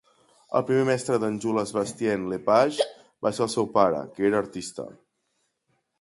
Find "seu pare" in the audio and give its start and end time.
3.57-4.03